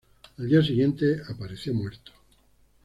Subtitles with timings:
[0.39, 2.11] Al día siguiente apareció muerto